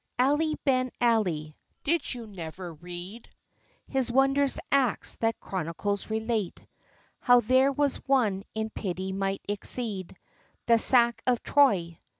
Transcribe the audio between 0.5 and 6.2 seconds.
Ben Ali (did you never read His wond'rous acts that chronicles